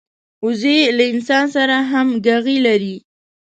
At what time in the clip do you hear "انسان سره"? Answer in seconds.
1.13-1.75